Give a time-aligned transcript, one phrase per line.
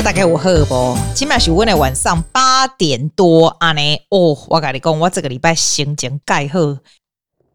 [0.00, 0.96] 大家有好不？
[1.14, 6.58] 今麦是我的晚上八点多安尼哦，我跟你讲，我这个礼拜心情盖好，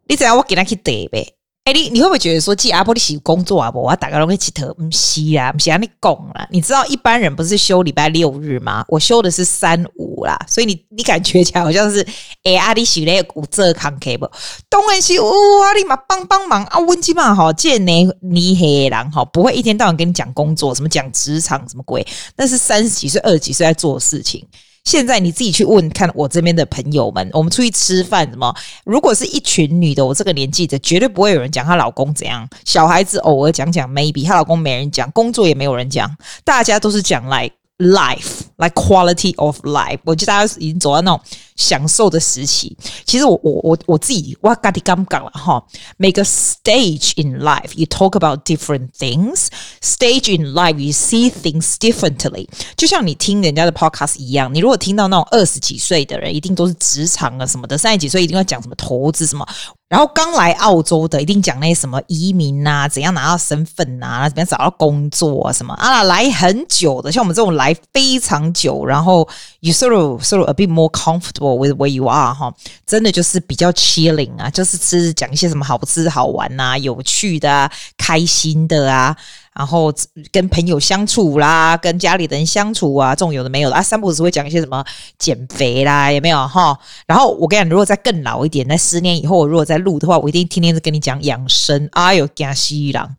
[0.08, 1.34] 你知影我今天去得呗？
[1.68, 3.70] 哎、欸，你你会不会觉得说，记阿波利是工作啊？
[3.70, 6.48] 不，我大概拢去佚佗，唔是啊，唔是安尼讲啦。
[6.50, 8.86] 你知道一般人不是休礼拜六日吗？
[8.88, 12.08] 我休的是三五啦，所以你你感觉起来好像是
[12.44, 14.26] 哎，阿里许咧有这康 K 不？
[14.70, 15.30] 当然是哇，
[15.78, 22.08] 你嘛帮帮忙啊，温基嘛哈，见你你黑人哈，不会一天到晚跟你讲工作，什么讲职场什么鬼，
[22.38, 24.42] 那是三十几岁、二十几岁在做的事情。
[24.88, 28.56] 现在你自己去问看我这边的朋友们，我们出去吃饭什么？
[28.86, 32.48] 如果是一群女的，我这个年纪的，绝对不会有人讲她老公怎样。
[32.64, 36.10] 小孩子偶尔讲讲，maybe 她老公没人讲，工作也没有人讲，
[36.46, 38.44] 大家都是讲 like life。
[38.60, 41.22] Like quality of life，我觉得大家已经走到那种
[41.56, 42.76] 享受的时期。
[43.06, 45.64] 其实我我我我自己我嘎滴刚讲了哈，
[45.98, 49.50] 每个 stage in life，you talk about different things。
[49.80, 52.48] Stage in life，you see things differently。
[52.76, 59.48] 就像你听人家的 podcast 一样，你如果听到那种二十几岁的人，一定都是职场啊什么的；三十几岁一定要讲什么投资什么。
[59.88, 66.04] 然后刚来澳洲的，一定讲那些什么移民啊，怎样拿到身份啊，怎样找到工作啊什么啊。
[66.04, 68.48] 来很久的，像我们这种来非常。
[68.58, 69.28] 久，然后
[69.60, 72.52] you sort of sort of a bit more comfortable with where you are 哈，
[72.88, 79.16] 真的就是比较 chilling 啊，就是吃讲一些什么好吃好玩呐、啊、有趣的啊、开心的啊，
[79.58, 79.92] 然后
[80.32, 84.86] 跟朋友相处啦，跟家里的人相处啊，这种有的没有的啊，三不五时会讲一些什么
[85.18, 86.78] 减肥啦，有没有哈？
[87.08, 93.18] 然后我跟你讲，如果再更老一点，那十年以后，我如果再录的话，我一定天天是跟你讲养生，哎呦，惊死人。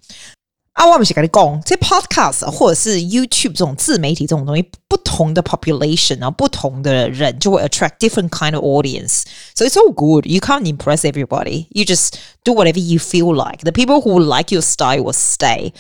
[0.75, 9.25] 啊，我们是跟你讲，这 podcast 或者是 YouTube 这种自媒体这种东西，不同的 population 啊，不同的人就会 attract different kind of audience。
[9.57, 10.27] So it's all good.
[10.27, 11.67] You can't impress everybody.
[11.71, 12.15] You just
[12.45, 13.65] do whatever you feel like.
[13.65, 15.73] The people who like your style will stay.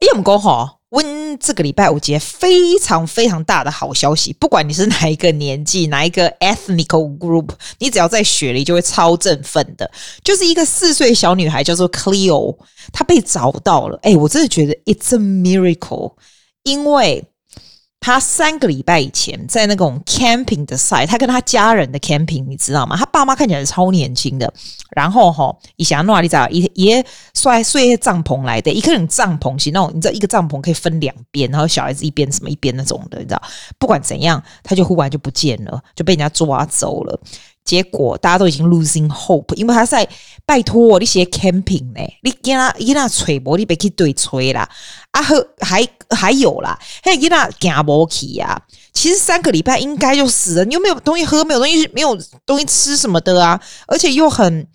[0.00, 0.76] 哎，我们讲哈。
[0.90, 6.88] 温这个礼拜五接非常非常大的好消息，不管你是哪一个年纪，哪一个 ethnic
[7.18, 9.88] group，你只要在雪梨就会超振奋的。
[10.24, 12.58] 就是一个四岁小女孩叫做 Cleo，
[12.92, 13.96] 她被找到了。
[14.02, 16.14] 哎，我真的觉得 it's a miracle，
[16.64, 17.24] 因为。
[18.00, 22.96] 他三个礼拜以前在那种 camping 的 site，他跟他家人的 camping，你知道吗？
[22.96, 24.50] 他爸妈看起来是超年轻的。
[24.96, 33.42] 然后哈，以前诺里在也也睡睡帐篷来的，一个人帐篷型那种，你知道一个帐篷可以分两边，然后小孩子一边什么一边那种的，你知道？
[33.78, 37.20] 不管怎样，他就忽然就不见了，就被人家抓走了。
[37.62, 40.08] 结果大家都已经 losing hope，因为他在
[40.46, 44.68] 拜托你写 camping 呢，你跟他给他吹波，你别去对吹啦。
[45.12, 48.60] 啊呵，还还有啦，还给他行不起呀。
[48.92, 54.66] 其实三个礼拜应该就死了，你又没有东西喝，没有东西，没有东西吃什么的啊，而且又很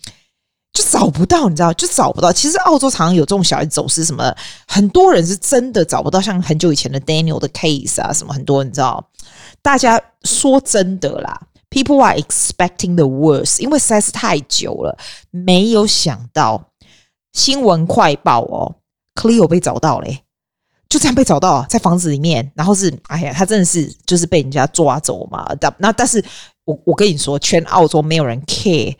[0.72, 2.32] 就找不到，你知道，就找不到。
[2.32, 4.34] 其实澳洲常常有这种小孩走失什么，
[4.66, 9.06] 很多人是真的找不到，像很久以前的 Daniel 的 case 啊，什么很多你知道，
[9.62, 11.40] 大家说真的啦。
[11.68, 14.96] People are expecting the worst，因为实在是太久了，
[15.30, 16.70] 没有想到
[17.32, 18.76] 新闻快报哦
[19.14, 20.22] ，Cleo 被找到嘞，
[20.88, 25.46] 就这样被找到在房子里面，然后是哎呀，他真的是就是被人家抓走嘛。
[25.60, 26.24] 但那但是
[26.64, 28.94] 我我跟你说，全澳洲没有人 care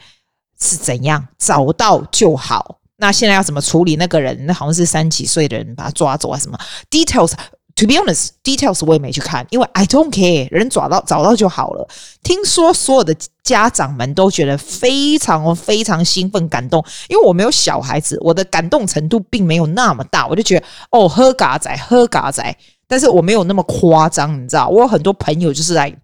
[0.60, 2.78] 是怎样，找到就好。
[2.98, 4.47] 那现在要怎么处理那个人？
[4.47, 6.38] 那好像是三几岁的人把他抓走啊？
[6.38, 6.58] 什么
[6.91, 7.32] details？
[7.76, 11.87] To be honest, details 我也没去看，因为 I don't care，人找到找到就好了。
[12.22, 22.56] 听说所有的家长们都觉得非常非常兴奋感动，因为我没有小孩子，我的感动程度并没有那么大，我就觉得哦，喝嘎仔，喝嘎仔，
[22.88, 25.94] 但是我没有那么夸张，你知道，我有很多朋友就是来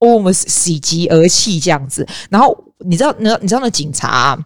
[0.00, 2.06] almost 喜极而泣这样子。
[2.28, 4.38] 然后你知道，你你知道那警察。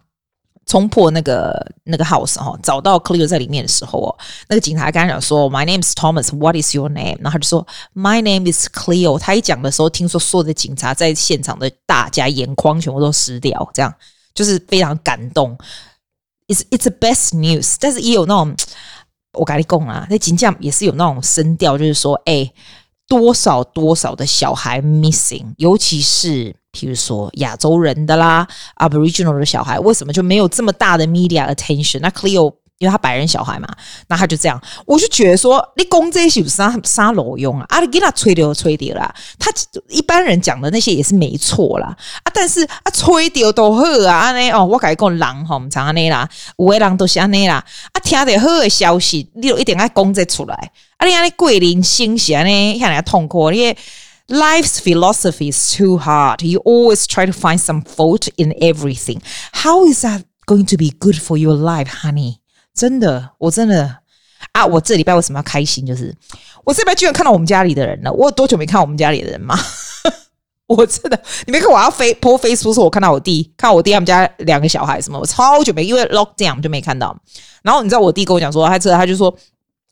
[0.69, 1.51] 冲破那个
[1.83, 4.15] 那个 house 哈，找到 Cleo 在里面的时候哦，
[4.47, 7.17] 那个警察刚刚讲说，My name is Thomas，What is your name？
[7.21, 7.65] 然后他就说
[7.95, 9.17] ，My name is Cleo。
[9.17, 13.91] 他一讲的时候，听说所有的警察在现场的大家眼眶全部都湿掉，这样
[14.35, 15.57] 就是非常感动。
[16.47, 18.55] It's it's the best news，但是也有那种
[19.33, 22.53] 我跟你讲啊，那警将也是有那种声调，就是说，哎，
[23.07, 26.55] 多少多少的小孩 missing，尤其是。
[26.79, 28.47] 譬如说亚洲人的啦
[28.77, 31.99] ，Aboriginal 的小孩，为什么就没有这么大的 media attention？
[31.99, 33.67] 那 Cleo 因为他白人小孩嘛，
[34.07, 37.65] 那他就这样，我就觉得说，你讲这些是不是啥啥路用啊？
[37.67, 39.51] 啊，你给他吹掉吹掉啦，他
[39.89, 41.93] 一般人讲的那些也是没错啦，
[42.23, 46.25] 啊，但是啊，吹掉都好啊，安尼哦，我跟你讲人吼，我们常安尼啦，
[46.57, 47.55] 有的人都是安尼啦，
[47.91, 50.55] 啊，听到好的消息，你就一定要讲这出来，
[50.95, 53.75] 啊，你安尼桂林新鲜呢，让人痛苦，你。
[54.28, 56.42] Life's philosophy is too hard.
[56.42, 59.20] You always try to find some fault in everything.
[59.52, 62.38] How is that going to be good for your life, honey?
[62.74, 63.98] 真的，我真的
[64.52, 65.86] 啊，我这礼拜为什么要开心？
[65.86, 66.14] 就是
[66.64, 68.12] 我这礼拜居然看到我们家里的人了。
[68.12, 69.58] 我有多久没看我们家里的人吗？
[70.66, 77.14] 我真的，你没看我要飞 po Facebook 说我看到我弟，看我弟他们家两个小孩什么，我超久没，因为 lockdown 就没看到。
[77.62, 79.36] 然后你知道我弟跟我讲说，他这他就说，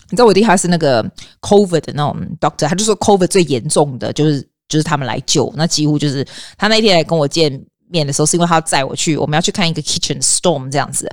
[0.09, 1.03] 你知道我弟他是那个
[1.41, 6.25] COVID 的那种 doctor，他就说 COVID 最严重的就是就是他们来救，那几乎就是
[6.57, 11.11] 他那天来跟我见面的时候，是因为他要载我去，我们要去看一个 kitchen storm 这样子。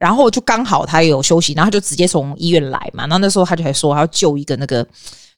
[0.00, 3.04] 然后就刚好他有休息，然后他就直接从医院来嘛。
[3.04, 4.86] 然后那时候他就还说他要救一个那个。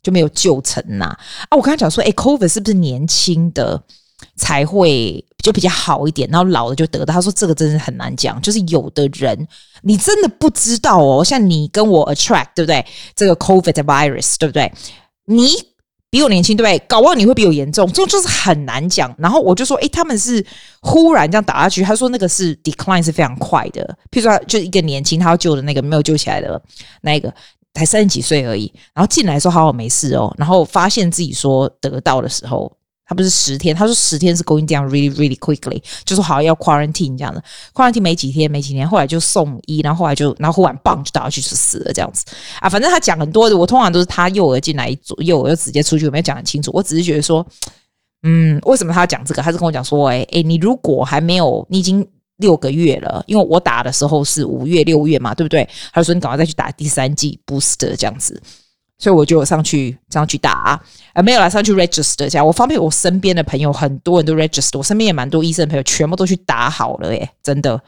[0.02, 1.16] 就没有救成呐
[1.48, 1.56] 啊！
[1.56, 3.80] 我跟他讲说，哎，COVID 是不是年轻的
[4.34, 7.12] 才会就比较好一点，然后老了就得到？
[7.12, 9.46] 他说这个真是很难讲，就是有的人
[9.82, 11.24] 你真的不知道哦。
[11.24, 12.84] 像你跟我 attract 对不对？
[13.14, 14.72] 这个 COVID virus 对不对？
[15.26, 15.50] 你
[16.08, 16.78] 比我年轻对不对？
[16.86, 19.14] 搞不好你会比我严重，这就是很难讲。
[19.18, 20.42] 然后我就说，哎，他们是
[20.80, 21.82] 忽然这样打下去。
[21.82, 26.62] 他说那个是 decline 是非常快的，譬如说就一个年轻他要救的那个没有救起来的
[27.02, 27.32] 那个。
[27.74, 32.70] 才三十几岁而已，然后进来说好好没事哦，然后发现自己说得到的时候，
[33.12, 37.44] 他不是十天，他说十天是 going down really really quickly，就说好要 quarantine 这样的
[37.74, 42.24] ，quarantine 没几天没几天，后来就送医，然后后来就然后忽然棒就倒下去就死了这样子
[42.60, 47.46] 啊，反正他讲很多的，我通常都是他幼儿进来一组，幼儿又直接出去，我没有讲很清楚，我只是觉得说，
[48.22, 49.42] 嗯，为什么他要讲这个？
[49.42, 52.06] 他是跟我讲说，哎哎，你如果还没有，你已经。
[52.38, 55.68] 六个月了，因为我打的时候是五月六月嘛，对不对？
[55.92, 58.40] 他说你赶快再去打第三剂 booster 这样子，
[59.02, 60.80] 所以我就上去上去打
[61.12, 62.46] 啊，没有来上去 register 这样。
[62.46, 67.80] 我方便我身边的朋友很多人都 register，我身边也蛮多医生朋友全部都去打好了耶，真的。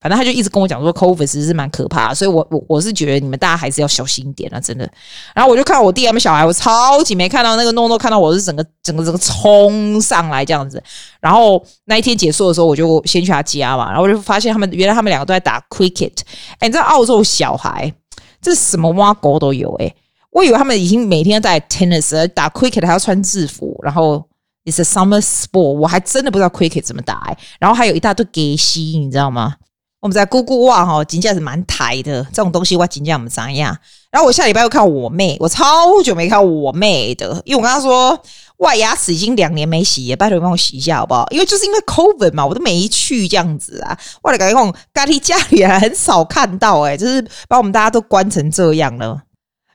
[0.00, 4.88] 反正他就一直跟我讲说，COVID 其实是蛮可怕，所以我我我是觉得你们大家还是要小心一点啊，真的。
[5.34, 10.80] 然后我就看我弟他们小孩，我超级没看到那个诺诺看到我是整个整个整个冲上来这样子。
[11.20, 16.20] 然后那一天结束的时候，我就先去他家嘛，然后我就发现他们原来他们两个都在打 cricket。
[16.60, 17.92] 哎，你知道澳洲小孩
[18.40, 19.94] 这什么挖狗都有哎，
[20.30, 24.24] 我以为他们已经每天在 tennis 打 cricket 还要穿制服，然后
[24.64, 27.36] it's a summer sport，我还真的不知道 cricket 怎么打。
[27.58, 29.56] 然后还有一大堆给西，你知道吗？
[30.00, 33.76] 我们在姑姑哇哈，金价是蛮抬的这种东西，哇金价怎么怎样？
[34.10, 38.18] 然后我下礼拜又看我妹，我超久没看我妹的，因为我跟她说，
[38.58, 41.26] 哇，牙齿已经两年没洗，拜托你帮我洗一下好不好？
[41.30, 43.98] 因为就是因为 COVID 嘛，我都没去这样子啊。
[44.22, 49.20] 哇感觉讲，咖喱家里很少看到，诶，就是把我们大家都关成这样了。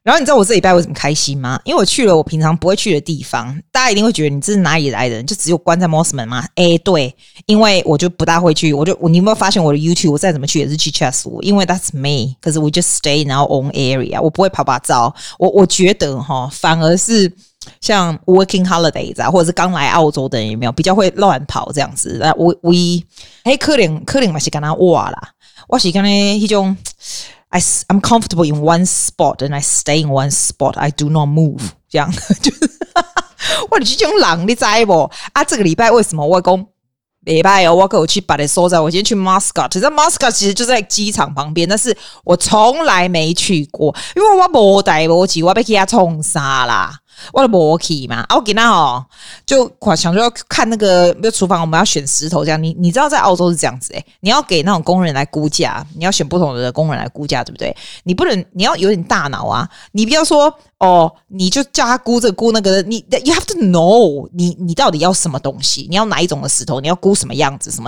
[0.05, 1.59] 然后你知道我这礼拜为什么开心吗？
[1.63, 5.25] 因为我去了我平常不会去的地方，大家一定会觉得你这是哪里来的人？
[5.25, 6.45] 就只有关在 Mosman 吗？
[6.57, 7.11] 诶，对，
[7.47, 10.11] 因为我就不大会去，我就我你有没有发现我的 YouTube？
[10.11, 15.15] 我再怎么去也是去 Chatswood，因为 That's me，可是 we just stay in our own area，我不会跑跑照。
[15.39, 17.33] 我我觉得哈，反而是
[17.81, 22.19] 像 Working Holidays 啊，或者是刚来澳洲的人有没有比较会乱跑这样子？
[22.21, 22.71] 那我我
[23.41, 25.31] 哎，可能可能嘛是跟他哇啦，
[25.67, 26.77] 我是跟他一种。
[27.59, 30.77] I'm comfortable in one spot and I stay in one spot.
[30.77, 31.61] I do not move.
[31.89, 32.69] 这样就是，
[33.71, 35.09] 我你去这种狼，你知不？
[35.33, 36.67] 啊，这个礼拜为什么我公
[37.21, 37.73] 礼拜哦？
[37.73, 38.79] 我跟我去把你收在。
[38.79, 46.99] 我今天去 Moscow，其实 Moscow 其实就在机场旁边，但是我从来没去过，因为我无带无钱，我被给他冲杀啦。
[47.33, 49.05] 我的摩 key 嘛，啊，我给他哦，
[49.45, 57.75] 就想说要看那个，比如厨房我们要选石头这样，你你知道在澳洲是这样子诶、欸，你要给那种工人来估价，你要选不同的工人来估价，对不对？
[58.03, 65.87] 你不能，你要有点大脑啊，你不要说哦，你就叫他估这估那个，你 you have to know，你你到底要什么东西？
[65.89, 66.79] 你要哪一种的石头？
[66.79, 67.71] 你要估什么样子？
[67.71, 67.87] 什么？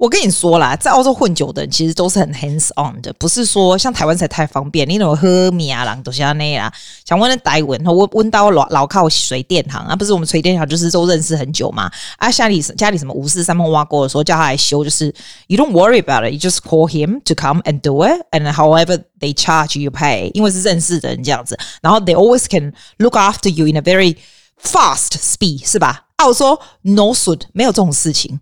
[0.00, 4.88] 我跟你说啦，在澳洲混久的人其实都是很 hands on 的，不是说像台湾才太方便。
[4.88, 6.72] 你那种喝米啊，郎都像那样。
[7.04, 11.90] 想问的台湾，我问到老老靠水电行啊，不是我们水电行就是都认识很久嘛。
[12.16, 15.14] 啊，家里家里什么五四三碰挖过的时候叫他来修，就是
[15.48, 19.34] you don't worry about it，you just call him to come and do it，and however they
[19.34, 21.58] charge you pay，因为是认识的人这样子。
[21.82, 24.16] 然后 they always can look after you in a very
[24.62, 26.06] fast speed，是吧？
[26.16, 28.40] 澳洲 no suit 没有这种事情。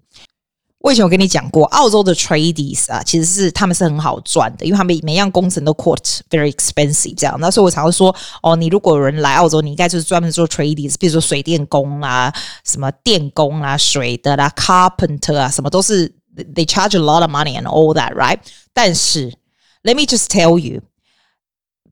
[0.80, 7.36] 我以前有跟你讲过，澳洲的 tradies 啊，其实是他们是很好赚的，因为他们每样工程都 quote very expensive 这样。
[7.40, 12.32] 那所以我常常说，哦，你如果有人来澳洲，你应该就是专门做 tradies，比如说水电工啊、
[12.64, 16.08] 什么电工啊、水的啦、carpenter 啊，什么都是
[16.54, 18.38] they charge a lot of money and all that, right？
[18.72, 19.32] 但是
[19.82, 20.80] let me just tell you。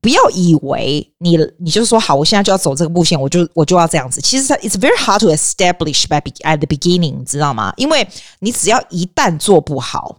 [0.07, 4.21] 不要以为你你就是说好，我现在就要走这个路线，我就我就要这样子。
[4.21, 7.75] 其实它 it's very hard to establish by at the beginning，知道吗？
[7.77, 8.07] 因为
[8.39, 10.19] 你只要一旦做不好，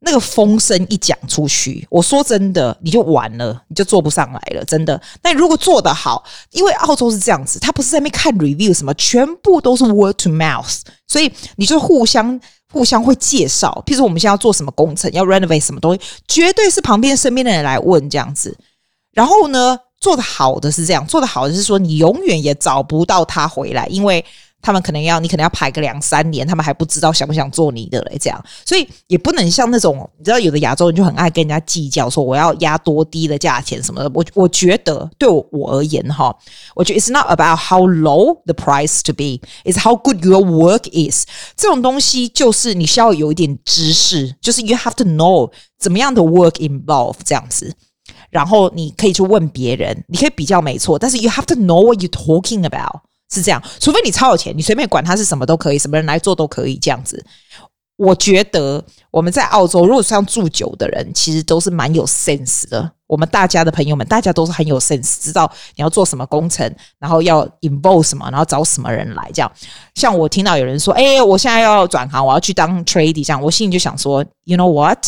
[0.00, 5.00] 那个风声一讲出去，我说真的，你就完了，你就做不上来了，真的。
[5.22, 12.38] 那如果做得好，因为澳洲是这样子，他不是在那边看 review 什么，全部都是 word to mouth，所以你就互相
[12.70, 13.82] 互相会介绍。
[13.86, 18.54] 譬如我们现在要做什么工程，要 renovate 什么东西，绝对是旁边身边的人来问这样子。
[19.16, 24.24] 然后呢，做得好的是这样，做得好的是说你永远也找不到他回来，因为。
[24.62, 34.10] 他们可能要你可能要排个两三年，他们还不知道想不想做你的嘞，这样，所以也不能像那种你知道有的亚洲人就很爱跟人家计较，说我要压多低的价钱什么的。
[34.12, 36.36] 我我觉得对我我而言哈，
[36.74, 41.24] 我觉得 it's not about how low the price to be, it's how good your work is。
[41.54, 47.72] 这种东西就是你需要有一点知识，就是 you have to know 怎么样的 work involve 这样子，
[48.30, 53.02] 然后你可以去问别人，你可以比较没错，但是 you have to know what you talking about。
[53.28, 57.24] 是这样，除非你超有钱，你随便管他是什么都可以，什么人来做都可以这样子。
[57.96, 62.92] 我觉得我们在澳洲，如果像住久的人，其实都是蛮有 sense 的。
[63.06, 69.50] 我们大家的朋友们，大家都是很有 sense，知道你要做什么工程，然后要 involve 什么，然后找什么人来这样。
[69.94, 75.04] 像我听到有人说：“哎，我现在要转行，我要去当 trading。”这样，我心里就想说：“You know what?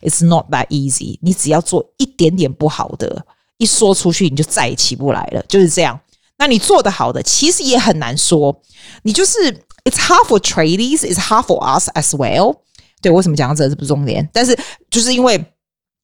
[0.00, 1.18] It's not that easy。
[1.20, 3.24] 你只要做一点点不好的，
[3.58, 5.98] 一说出去你就再也起不来了。”就是这样。
[6.38, 8.62] 那你做得好的，其实也很难说。
[9.02, 9.38] 你就是
[9.84, 12.56] It's hard for tradies, it's hard for us as well。
[13.00, 14.28] 对，为什么讲到这是不是重点？
[14.32, 14.56] 但是
[14.90, 15.44] 就是因为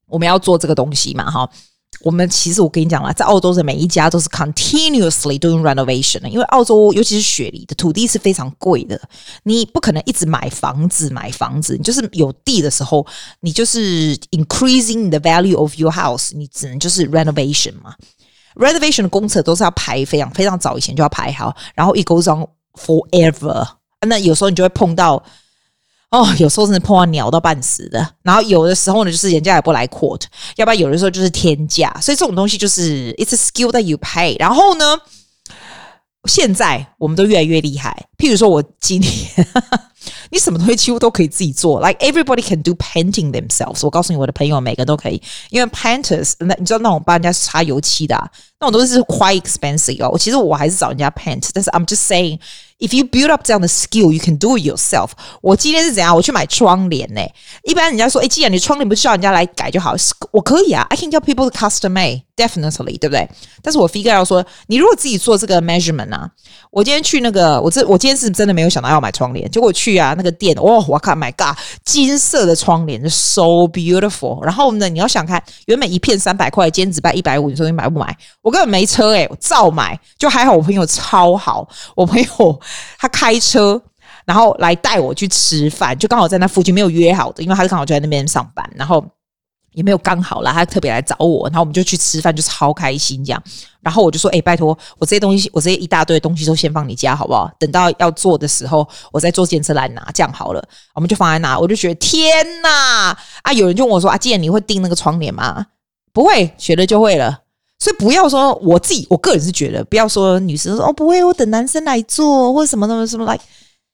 [0.09, 1.49] 我们要做这个东西嘛，哈。
[2.01, 9.01] 我们其实我跟你讲啦，在澳洲的每一家都是 continuously doing renovation 的，因为澳洲尤其是雪梨的土地是非常贵的，
[9.43, 11.75] 你不可能一直买房子买房子。
[11.75, 13.05] 你就是有地的时候，
[13.41, 17.93] 你就是 increasing the value of your house，你只能就是 renovation 嘛。
[18.55, 23.67] Renovation 的工程都是要排非常非常早以前就要排好，然后 it goes on forever。
[24.07, 25.21] 那有时候你就会碰到，
[26.11, 28.15] 哦，有时候真的碰到鸟到半死的。
[28.23, 30.23] 然后有的时候呢，就是人家也不来 quote，
[30.55, 31.95] 要不然有的时候就是天价。
[32.01, 34.35] 所以这种东西就是 it's a skill that you pay。
[34.39, 34.97] 然后呢，
[36.25, 38.07] 现在我们都越来越厉害。
[38.17, 39.45] 譬如说我今天。
[40.31, 43.79] 你什么东西几乎都可以自己做，like everybody can do painting themselves。
[43.83, 50.17] 我告诉你，我的朋友每个都可以，因为 painters，那你知道那种帮人家擦油漆的，啊，那种都是 quite expensive 哦。
[50.17, 52.39] 其实我还是找人家 paint，但是 I'm just saying。
[52.79, 55.09] If you build up 这样的 skill, you can do it yourself。
[55.41, 56.15] 我今天是怎样？
[56.15, 57.21] 我去买窗帘呢？
[57.63, 59.93] 一般人家说，哎，既然你窗帘不需要人家来改就好，
[60.31, 60.87] 我可以啊。
[60.89, 63.29] I can tell people to custom made, definitely，对不对？
[63.61, 66.31] 但是我 figure 要说，你如果自己做这个 measurement 啊，
[66.71, 74.41] 我今天去那个，我这我今天是真的没有想到要买窗帘，结果去啊那个店，哦，我靠，My God，金色的窗帘就，so beautiful。
[74.45, 78.15] 然后呢，你要想看，原本一片三百块，今天只卖一百五，你说你买不买？
[78.41, 79.99] 我根本没车诶，我照买。
[80.17, 82.61] 就还好，我朋友超好，我朋友。
[82.97, 83.81] 他开车，
[84.25, 89.03] 然后来带我去吃饭，就刚好在那附近，没有约好的，因为他是刚好就在那边上班，然后
[89.73, 93.43] 也没有刚好啦，他特别来找我，然后我们就去吃饭，就超开心这样。
[93.81, 97.49] 然后我就说：“哎，拜托，我这些东西，我这些一大堆东西都先放你家好不好？
[97.57, 100.61] 等到要做的时候，我再坐电车来拿，这样好了。”
[100.93, 103.17] 我们就放在那，我就觉得天哪！
[103.43, 105.65] 啊，有人就问我说：“啊，既然你会订那个窗帘吗？”
[106.11, 107.39] 不会，学了就会了。
[107.79, 113.25] 所以不要说我自己，我个人是觉得不要说女生说哦不会，我等男生来做或者什么什么什么。
[113.25, 113.41] Like,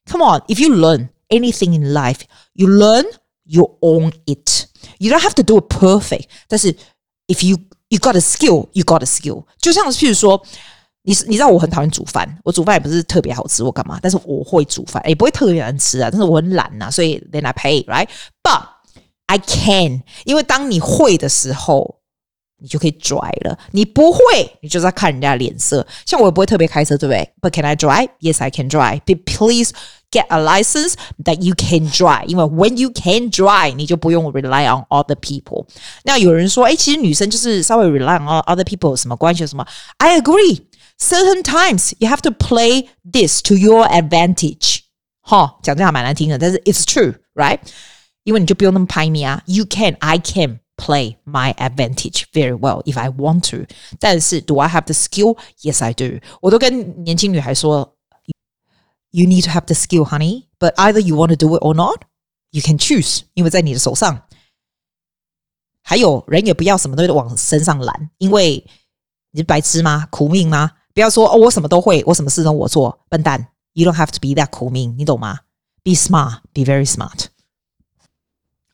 [0.10, 2.22] come on, if you learn anything in life,
[2.54, 3.06] you learn,
[3.44, 4.66] you own it.
[4.98, 6.24] You don't have to do it perfect.
[6.48, 6.76] 但是
[7.28, 9.44] if you you got a skill, you got a skill.
[9.60, 10.42] 就像譬如说，
[11.04, 14.00] 你你知道我很讨厌煮饭，我煮饭也不是特别好吃，我干嘛？
[14.02, 16.10] 但是我会煮饭，也不会特别难吃啊。
[16.10, 18.08] 但是我很懒呐、所以 then I pay, right?
[18.42, 18.64] But
[19.28, 21.95] I can，因为当你会的时候。
[22.65, 24.21] 你就可以 drive 了，你不会，
[24.61, 25.87] 你就是要看人家脸色。
[26.05, 27.33] 像我也不会特别开车，对不对？
[27.41, 28.11] But can I drive?
[28.21, 29.01] Yes, I can drive.
[29.07, 29.73] But please
[30.11, 30.93] get a license
[31.25, 32.27] that you can drive.
[32.27, 35.67] 因为 when you can drive，你就不用 rely on other people。
[36.05, 39.47] 那有人说，哎，其实女生就是稍微 rely on other people 有什么关系？
[39.47, 39.67] 什么？
[39.97, 40.61] I agree.
[40.99, 44.81] Certain times you have to play this to your advantage.
[45.23, 47.59] 哈，讲这样蛮难听的，但是 it's true, right?
[48.25, 49.43] 因为你就不用那么排名啊。
[49.47, 50.61] You can, I can.
[50.77, 53.67] Play my advantage very well if I want to，
[53.99, 55.37] 但是 Do I have the skill?
[55.61, 56.21] Yes, I do。
[56.41, 57.97] 我都跟年轻女孩说，
[59.11, 60.47] You need to have the skill, honey.
[60.59, 62.05] But either you want to do it or not,
[62.51, 63.23] you can choose。
[63.35, 64.23] 因为在你的手上。
[65.83, 68.65] 还有人也不要什么东西都往身上揽，因为
[69.33, 70.07] 你是白痴吗？
[70.11, 70.73] 苦命吗？
[70.95, 73.49] 不要说哦，我什么都会，我什么事都我做，笨蛋。
[73.73, 75.41] You don't have to be that 苦命，你懂吗？
[75.83, 77.27] Be smart, be very smart。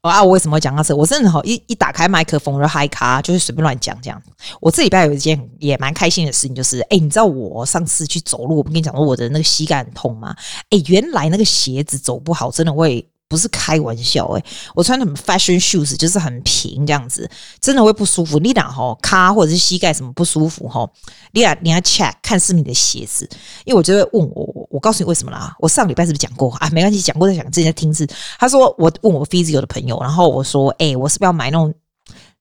[0.01, 0.23] 啊！
[0.23, 0.95] 我为什么会讲到这？
[0.95, 4.21] 我真的好一一打开麦克风就嗨卡，就是随便乱讲这样。
[4.59, 10.35] 我这礼拜有一件也蛮开心的事情，就是哎，你知道我上次去走路，我不跟你讲说我的那个膝盖很痛吗？
[10.71, 13.07] 哎，原来那个鞋子走不好，真的会。
[13.31, 14.43] 不是开玩笑诶、
[14.75, 17.29] 我穿什么 fashion shoes 就是很平这样子，
[17.61, 18.37] 真的会不舒服。
[18.39, 20.91] 你俩吼卡或者是膝盖什么不舒服吼，
[21.31, 23.25] 你俩你要 check 看是你的鞋子，
[23.63, 25.55] 因为我就会问我，我告诉你为什么啦。
[25.59, 26.69] 我上礼拜是不是讲过啊？
[26.71, 28.05] 没关系，讲过再讲，自己在听是。
[28.37, 31.73] 他说我问我 physio 的朋友，然后我说，哎、我是不是要买那种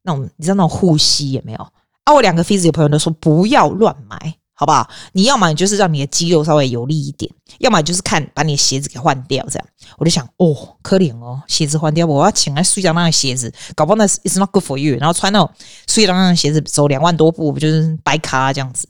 [0.02, 1.58] 那种你知道那种护膝有没有？
[2.02, 4.34] 啊，我两个 physio 朋友都说不要乱买。
[4.60, 4.86] 好不好？
[5.12, 9.66] 你要么就是让你的肌肉稍微有力一点，要么就是看把你的鞋子给换掉，这样。
[9.96, 14.98] 我就想，哦，可怜哦，鞋子换掉，我要请来睡觉那个鞋子，搞不好那 is not good for you。
[14.98, 15.50] 然后穿那种
[15.86, 18.86] 睡觉那的鞋子走两万多步，不就是白卡这样子？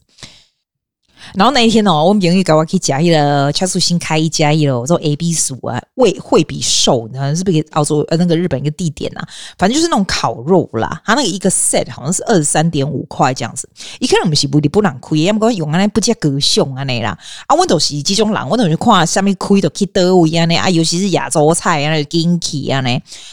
[1.34, 9.28] 然后那一天哦，我们朋友搞我去嘉义了，恰数新开一家一楼，我说 A B 数啊，惠惠比寿，你看是不是澳洲呃那个日本一个地点呐、啊？
[9.58, 13.68] 反正就是那种烤肉啦，它那个一个 set 好像是二十三点五块这样子。
[13.98, 17.16] 一看我们是不里不让亏，要么讲用啊那不加格熊啊那啦。
[17.46, 22.90] 啊，我都是这种人，我都是看下面亏都去得位啊呢啊，尤其是亚洲菜啊那金起啊呢。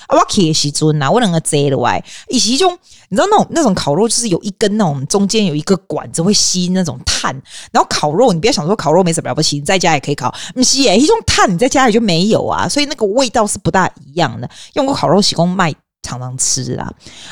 [0.07, 2.77] 啊，我去的时阵呐，我两个坐落来，以前种
[3.09, 7.41] 你知道那种那种烤肉就是有一根那种中间有一个管子会吸那种碳，
[7.77, 7.87] 然后。
[7.89, 10.31] 烤肉，你不要想说烤肉没什么了不起，你在家也可以烤。
[10.53, 14.47] 不是耶，一种碳你在家里就没有啊，所以那个味道是不大一样的。
[14.73, 15.73] 用过烤肉习惯卖，
[16.07, 16.85] 常常吃啦。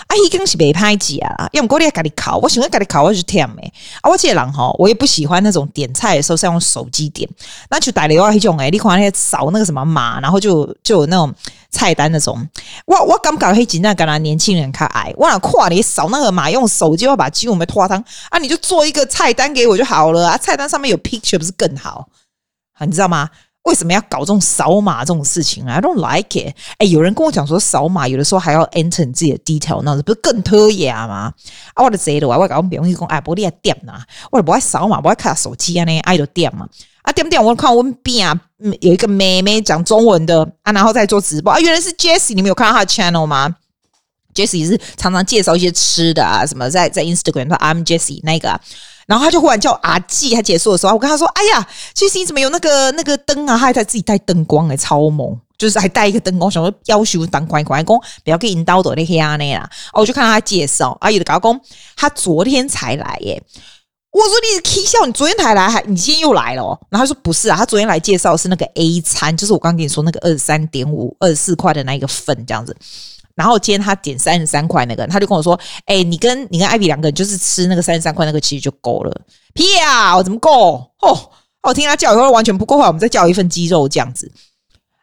[0.07, 3.73] 啊，一根是没拍几啊，用过你家己烤，我喜欢家己烤，我就甜诶。
[4.01, 7.29] 啊，我这个人哈，我也不喜欢那种点菜的时候是用手机点，
[7.69, 11.33] 那就带了我一种诶，你看那扫那个什么码，然后就就有那种。
[11.71, 12.47] 菜单那种，
[12.85, 22.07] 我我刚搞黑吉那跟他年轻人看矮，我想跨你扫那个码，用手机要把鸡我们拖汤啊，你就做一个菜单给我就好了啊，菜单上面有 picture 不是更好？
[22.75, 23.29] 啊，你知道吗？
[23.65, 26.55] 为什么要搞这种扫码这种事情啊？I don't like it。
[26.77, 31.33] 哎，有人跟我讲说扫码有的时候还要 enter 自己的 detail，那不是更拖牙吗？
[31.73, 33.99] 啊，我的贼的，我我搞我们别用哎，不你还点呐？
[34.31, 36.67] 我不爱扫码，不爱看手机啊，那爱就点嘛。
[37.01, 38.39] 啊，点点，我看我们边啊，
[38.81, 43.55] 有一个妹妹讲中文的啊，然后在做直播啊，原来是 Jessie，你们有看到她的 channel 吗
[44.33, 48.59] ？Jessie 是常常介绍一些吃的啊，什么在在 Instagram 说 I'm Jessie 那个，
[49.05, 53.57] 然后他就忽然叫阿季，他结束的时候，我跟他说，哎呀其实你怎么有那个那个灯啊？
[53.57, 59.69] 他还在自己带灯光诶、超猛，就是还带一个灯光，想说要求当乖乖公，不要给引导的那些啊那啦。
[59.93, 61.59] 哦，我就看到他介绍，啊，有的搞工，
[61.95, 63.41] 他昨天才来耶。
[64.11, 66.79] 我说你是 K 笑，你昨天才来，还你今天又来了哦？
[66.89, 72.73] 然后他说不是啊，他昨天来介绍是那个 A 餐，就是我刚跟你说那个二十三点五、二十四块的那一个份这样子。
[73.35, 79.21] 然后今天他点三十三块那个，他就跟我说：“哎，你跟你跟艾比两个人就是吃那个三十三块那个，其实就够了。”
[79.53, 80.75] 屁啊，我怎么够？
[81.01, 81.31] 哦，
[81.63, 84.31] 我听他叫以后完全不够，话我们再叫一份鸡肉这样子。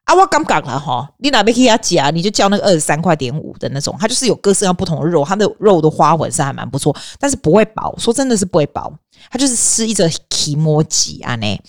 [0.05, 8.93] 啊，我刚讲了哈，你哪边可以他夹，你就叫那个二十三块点五的那种，它就是有各式各样不同的肉，它的肉的花纹是还蛮不错，但是不会饱，说真的是不会饱，
[9.31, 11.61] 它就是吃一只起摩吉啊呢。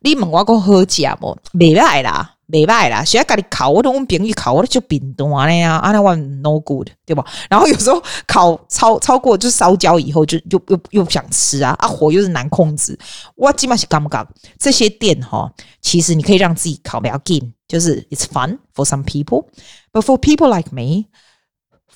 [0.00, 1.36] 你问我讲好食不？
[1.52, 3.70] 没歹啦，没歹啦，谁要跟你烤？
[3.70, 7.24] 我都问别人烤，我都就冰冻啊那样，啊那我 no good 对吧？
[7.48, 12.98] 然后有时候烤超超过就烧焦以后就又又又不想吃啊，啊火又是难控制，
[13.36, 14.26] 我基本上干不干？
[14.58, 17.54] 这些店哈，其实你可以让自己烤不要紧。
[17.66, 19.46] 就是 it's fun for some people,
[19.92, 21.06] but for people like me,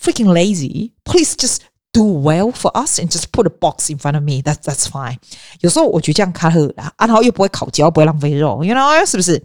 [0.01, 1.59] freaking lazy, please just
[1.93, 4.41] do well for us and just put a box in front of me.
[4.41, 5.19] That's that's fine.
[5.61, 9.45] 有时候我觉得这样卡好啦，然后又不会烤焦，不会浪费肉，you know 是不是？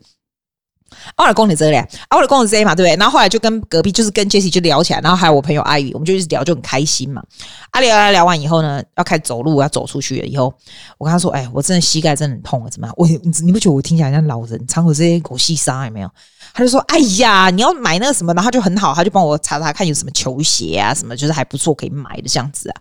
[1.18, 1.78] 我来讲你这里，
[2.10, 2.96] 我来公你这嘛，对不对？
[2.98, 7.24] 然后后来就跟隔壁，就是跟 Jesse 就聊起来，然后还有我朋友阿宇，我们就一直聊，就很开心嘛。
[7.72, 10.54] 阿聊聊聊完以后呢，要开始走路，要走出去了以后，
[10.98, 12.94] 我跟他说：“哎，我真的膝盖真的很痛啊，怎么样？
[12.98, 16.10] 我你你不觉得我听起来像老人，常有这些狗细沙有没有？”
[16.54, 22.76] 他就说：“哎呀，你要买那个什么，然后就很好，他就帮我查查看有什么球鞋啊，什么就是还不错可以买的这样子啊。”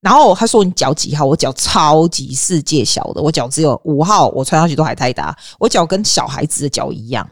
[0.00, 1.24] 然后他说：“你脚几号？
[1.24, 7.28] 我脚超级世界小的，我脚只有五号，我穿上去都还太大，我脚跟小孩子的脚一样，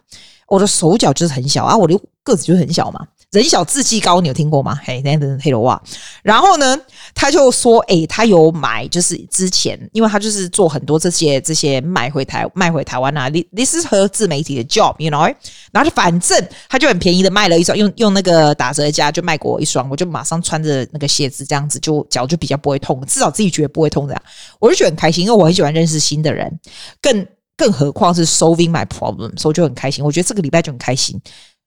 [0.47, 4.79] 我的手脚就是很小啊，我的个子就是很小嘛。”人小志气高，你有听过吗？
[4.83, 5.81] 嘿，那的黑的哇。
[6.23, 6.79] 然后呢，
[7.13, 13.29] 他就说：“诶、他有买，就是之前，因为他就是做很多这些这些卖回台卖回台湾啊。
[13.29, 15.35] This is 和自媒体的 job，you know。
[15.73, 24.21] 然后就反正他就很便宜的卖了一双，用用那个打折价就卖给我一双，我就马上穿着那个鞋子这样子，就脚就比较不会痛，至少自己觉得不会痛这样。
[24.59, 26.57] 我就觉得很开心，因为我很喜欢认识新的人，
[27.01, 30.05] 更更何况是 solving my problem，所以就很开心。
[30.05, 31.19] 我觉得这个礼拜就很开心。”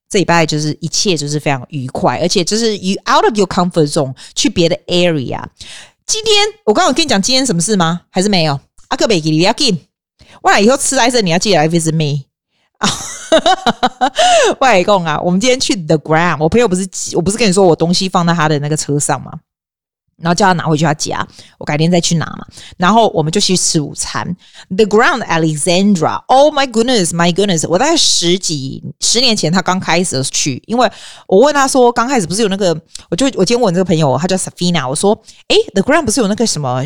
[0.09, 5.43] 这礼拜就是一切就是非常愉快，而且就是 you out of your comfort zone 去别的 area。
[6.07, 8.01] 今天我刚刚跟你讲今天什么事吗？
[8.11, 8.59] 还是没有？
[8.89, 9.71] 阿克贝吉你要给，
[10.43, 12.25] 我俩以后吃来生你要记得来 visit me！
[14.61, 19.33] 外公啊，我们今天去 The Ground，我朋友不是我不是跟你说我东西放在他的那个车上吗？
[20.21, 21.27] 然后叫他拿回去他家，
[21.59, 22.47] 我改天再去拿嘛。
[22.77, 24.25] 然后我们就去吃午餐。
[24.69, 27.67] The Ground Alexandra，Oh my goodness，My goodness！
[27.69, 30.91] 我大概十几十年前他刚开始去，因为
[31.27, 32.79] 我问他说，刚开始不是有那个，
[33.11, 35.13] 我就我今天问这个朋友，他叫 Safina，我说，
[35.49, 36.85] 诶，The Ground 不是有那个什么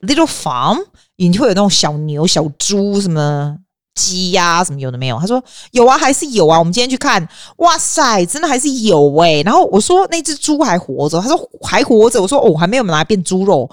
[0.00, 0.84] Little Farm，
[1.16, 3.56] 你会有那种小牛、小猪什么
[3.94, 5.18] 鸡呀、啊，什么有的没有？
[5.18, 6.58] 他说有啊，还是有啊。
[6.58, 7.26] 我们今天去看，
[7.58, 9.42] 哇塞，真的还是有哎、欸。
[9.42, 12.20] 然后我说那只猪还活着，他说还活着。
[12.20, 13.70] 我说哦，还没有拿来变猪肉。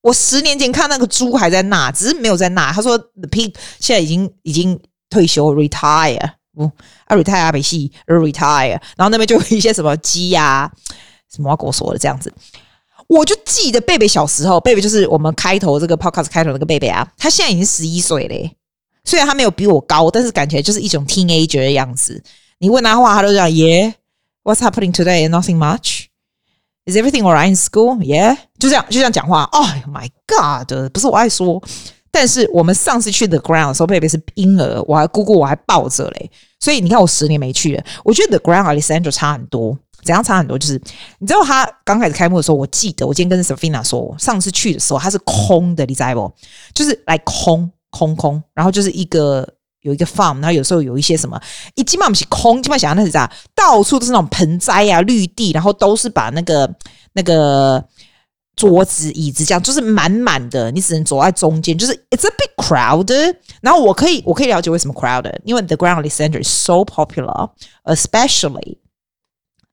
[0.00, 2.72] 我十年前看那个猪还在那，只是没有在那。
[2.72, 6.20] 他说 the pig 现在已经已经退休 retire，
[6.54, 6.70] 不
[7.06, 8.78] 啊 retire 啊，没戏 retire。
[8.96, 10.70] 然后那边就有一些什么鸡呀、啊，
[11.34, 12.32] 什么狗说的这样子。
[13.06, 18.56] 我就记得贝贝小时候，贝贝就是我们开头这个 podcast 开头那个贝贝啊，他现在已经十一岁嘞。
[19.04, 22.22] 虽然他没有比我高，但是感觉就是一种 teenager 的样子。
[22.58, 25.28] 你问他话，他都讲 Yeah，what's happening today?
[25.28, 26.06] Nothing much.
[26.86, 27.98] Is everything alright in school?
[27.98, 29.44] Yeah，就这样就这样讲话。
[29.52, 31.62] Oh my god，不是我爱说，
[32.10, 36.30] 但是我们上次去 The Ground 的时候，贝贝是婴儿，我还姑姑我还抱着嘞。
[36.60, 39.78] 所以你看，我十年没去了，我觉得 The Ground Alessandro 差很多。
[40.02, 40.58] 怎样差很多？
[40.58, 40.74] 就是
[41.18, 46.30] 你知道他刚开始开幕的时候，我记得我今天跟 Safina 说，上次去的时候它是空的，你知道不？
[46.74, 49.48] 就是来空空空，然后就是一个
[49.82, 51.40] 有一个 farm，然后有时候有一些什么，
[51.76, 56.68] 一基本上是空，基本上想象那是啥，到处都是那种盆栽啊、绿地，然后都是把那个
[57.12, 57.82] 那个
[58.56, 63.36] 桌子、椅子这样，就是满满的，你只能走在中间，就是 it's a bit crowded。
[63.60, 68.78] 然后我可以我可以了解为什么 crowded，因为 The Grand Ole Center is so popular，especially。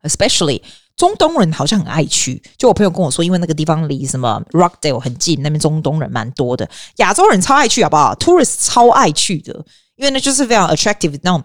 [0.03, 0.63] Especially
[1.01, 9.51] 中东人好像很爱去，就我朋友跟我说，因为那个地方离什么 Rockdale 很近，那边中东人蛮多的，亚洲人超爱去，好不好？Tourist 超爱去的，
[9.95, 11.43] 因为那就是非常 attractive 那种，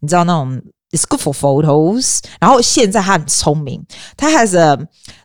[0.00, 0.60] 你知道那种。
[0.96, 2.20] Is good for photos。
[2.40, 3.84] 然后现在他很聪明，
[4.16, 4.78] 他 has a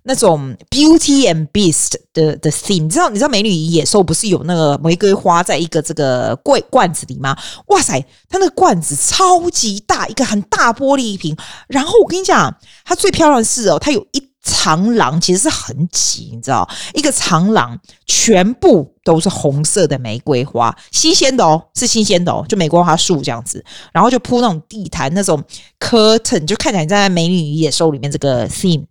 [0.03, 2.83] 那种 Beauty and Beast 的的 theme。
[2.83, 7.37] 你知道你知道美女与野兽不是有那个玫瑰花在一个这个柜罐子里吗？
[7.67, 11.37] 哇塞，他那个罐子超级大，一个很大玻璃瓶。
[11.67, 14.30] 然后我跟你讲，它最漂亮的是哦，它有一。
[14.43, 25.43] 长廊其实是很挤，你知道，一个长廊全部都是红色的玫瑰花，新鲜的哦，是新鲜的哦，就玫瑰花树这样子，然后就铺那种地毯，那种
[25.79, 28.85] curtain，就看起来你在《美女与野兽》里面这个 theme，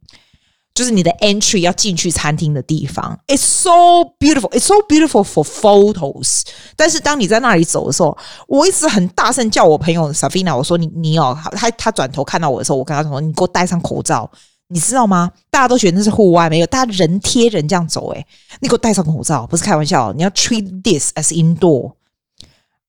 [0.72, 3.18] 就是你的 entry 要进去餐厅的地方。
[3.26, 6.42] It's so beautiful, it's so beautiful for photos。
[6.76, 14.30] 但是当你在那里走的时候，我一直很大声叫我朋友 Safina，我说你你哦，他他转头看到我的时候，我跟他说，你给我戴上口罩。
[14.72, 15.30] 你知道吗？
[15.50, 18.26] 大家都觉得那是户外，没有，大家人贴人这样走，诶，
[18.60, 21.92] 你给我戴上口罩，不是开玩笑，你要 treat this as indoor，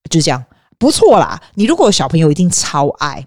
[0.08, 0.44] 就这样，
[0.78, 1.42] 不错啦。
[1.54, 3.26] 你如果有小朋友，一定超爱。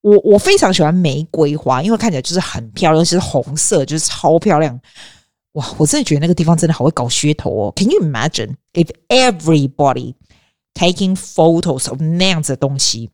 [0.00, 4.80] 我我非常喜欢玫瑰花，因为看起来就是很漂亮，尤其是红色，就是超漂亮。
[5.52, 7.72] 哇，我真的觉得那个地方真的好会搞噱头哦。
[7.76, 10.14] Can you imagine if everybody
[10.74, 13.10] taking photos of 那样子的东西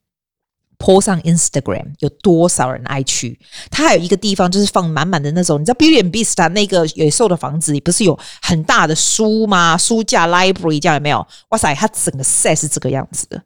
[0.78, 3.38] ？po 上 Instagram 有多少人爱去？
[3.70, 9.76] 它还有一个地方，就是放满满的那种，你知道 Beauty and Beast 那个野兽的房子里不是有很大的书吗？
[9.76, 11.26] 书架 library 这样有没有？
[11.50, 13.42] 哇塞，它整个 set 是这个样子的。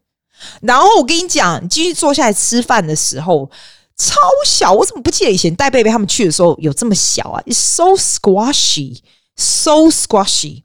[0.61, 3.51] 然后我跟你讲，你继续坐下来吃饭的时候，
[3.97, 10.65] 超小，我怎么不记得以前带贝贝他们去的时候有这么小啊？It's so squashy，so squashy。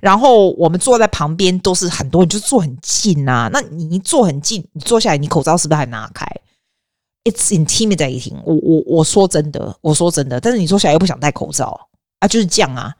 [0.00, 3.48] 然后我们坐在旁边都是很多人，就坐很近啊。
[3.52, 6.26] 那你一坐很近，你坐下来，你口罩是不是还拿开
[7.24, 8.34] ？It's intimidating。
[8.44, 10.40] 我我我说真的，我说真的。
[10.40, 12.94] 但是你坐下来又不想戴口罩啊，就是这样啊。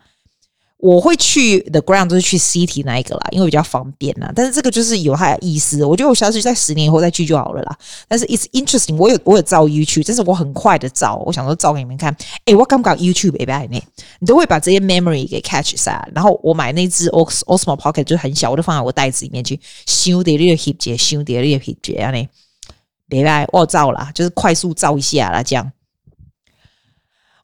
[0.82, 4.32] 我会去 The Ground 都是去 City 那一个啦，因为比较方便啦。
[4.34, 7.78] 但是这个就是有它的意思，我觉得我下次在十年以后再去就好了啦。
[8.08, 12.12] 但是 It's interesting，我有我有照 YouTube，但是我很快的照，我想说照给你们看。
[12.46, 13.80] 诶，我刚刚 YouTube 没拍呢，
[14.18, 16.04] 你都会把这些 memory 给 catch 下。
[16.12, 19.60] 然后我买那只 Osmo Pocket 就很小，我就放在我袋子里面去。
[19.86, 22.28] 修的那个 hip 节，修的那个 hip 节啊呢，
[23.08, 25.70] 别来我照了，就是快速照一下啦，这样。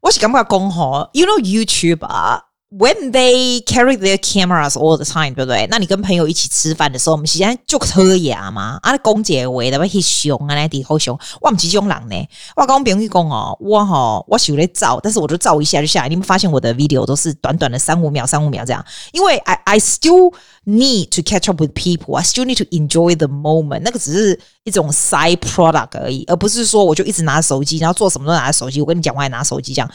[0.01, 2.47] 我是刚刚讲吼，You know YouTube 啊。
[2.71, 5.67] When they carry their cameras all the time，对不对？
[5.71, 8.79] 那你跟朋友一起吃饭的时候，我们时间就喝牙嘛。
[8.83, 11.19] 啊，公姐为的要去凶啊，那底好凶。
[11.41, 12.29] 我们是这种人呢。
[12.57, 16.11] 我跟我朋友讲哦，我哈，我喜欢照，但是我就照一下就下来。
[16.11, 20.35] 你们发现我的 video 都是短短的三五秒、三五秒这样，因为 I I still
[20.67, 22.17] need to catch up with people.
[22.17, 23.81] I still need to enjoy the moment。
[23.83, 28.83] 那个只是一种 side product 而已，而不是说我就一直拿着手机，然后做什么都拿着手机。
[28.83, 29.91] 我跟你讲，我还拿手机这样。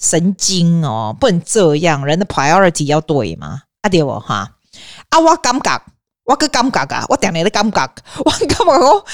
[0.00, 3.62] 神经哦，不能这样，人的 priority 要对嘛？
[3.82, 4.50] 啊对不哈？
[5.08, 5.82] 啊我感觉，
[6.24, 7.90] 我个感觉啊，我点你的感觉，
[8.24, 9.04] 我感觉我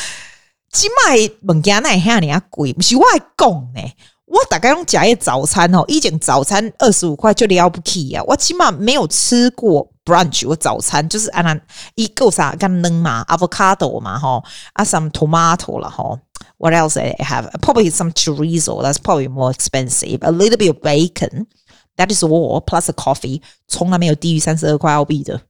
[0.71, 1.17] 今麦
[1.55, 3.81] 物件奈遐尔啊贵，不是我爱讲呢。
[4.25, 8.25] 我大概用假一早餐哦，一件早餐二十五块就了不起啊！
[8.27, 11.55] 我起码没有吃过 brunch，我早餐就是按那
[11.97, 14.43] 一个啥干嫩嘛，avocado 嘛吼，
[14.73, 16.19] 啊 some tomato 了吼。
[16.63, 17.51] What else I have?
[17.61, 18.81] Probably some chorizo.
[18.85, 20.19] That's probably more expensive.
[20.23, 21.49] A little bit of bacon.
[21.97, 22.61] That is all.
[22.61, 23.43] Plus a coffee.
[23.67, 25.41] 从来没有低于三十二块澳币的，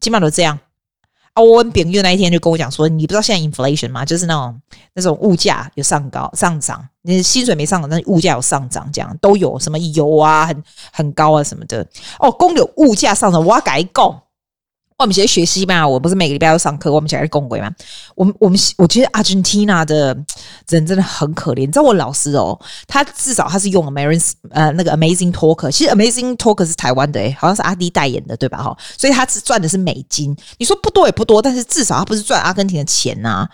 [0.00, 0.58] 基本上都这样。
[1.34, 4.04] 啊，我问朋友那一天就跟我讲说，你不知道现在 inflation 吗？
[4.04, 4.60] 就是那种
[4.94, 11.86] 那种物价有上高上涨，你薪水没上涨，但是物价有上涨，这样都有什么油啊，很很高啊什么的。
[12.18, 14.20] 哦，公有物价上涨，我要改供。
[14.98, 17.70] 我们现在学西班牙，我不是每个礼拜要上课，我们现在是共轨嘛。
[18.16, 20.06] 我们我们我觉得 Argentina 的
[20.70, 21.60] 人真的很可怜。
[21.60, 22.58] 你知道我老师哦，
[22.88, 28.60] 他至少他是用 American 呃那个 Amazing Talker，其实 Amazing Talker 是台湾的诶，好像是阿滴代言的对吧？
[28.60, 30.36] 哈，所以他是赚的是美金。
[30.58, 33.50] 你说不多也不多，但是至少他不是赚阿根廷的钱呐啊，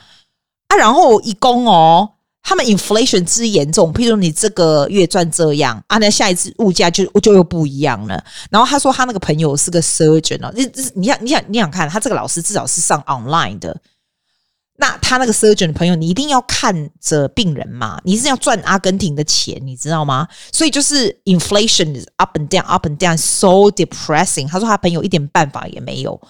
[0.68, 0.76] 啊。
[0.78, 2.12] 然后一共哦。
[2.46, 8.22] 他们 inflation 之严重，譬如你这个月赚这样啊，那下一次物价就就又不一样了。
[8.50, 13.74] 然后他说他那个朋友是个 surgeon 哦，你你想你想你想看他这个老师至少是上 online 的，
[14.76, 20.28] 那他那个 surgeon 的朋友，你一定要看着病人嘛，你是要赚阿根廷的钱，你知道吗？
[20.52, 24.46] 所以就是 inflation is up and down up and down so depressing。
[24.46, 26.20] 他说他朋友一点办法也没有。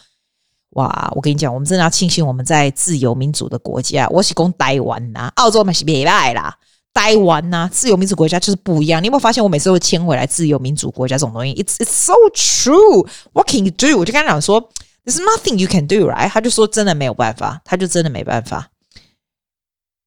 [0.74, 4.08] 哇，我跟你讲，我们真的要庆幸我们在自由民主的国家。
[4.08, 6.56] 我是讲台湾呐，澳洲嘛是别来啦。
[6.92, 9.02] 台湾呐，自由民主国家就是不一样。
[9.02, 13.08] 你有没有发现，我每次都迁回来自由民主国家这种东西？It's it's so true.
[13.32, 13.98] What can you do？
[13.98, 14.60] 我就跟他讲说
[15.04, 16.28] ，There's nothing you can do, right？
[16.28, 18.70] 他就说真的没有办法，他就真的没办法。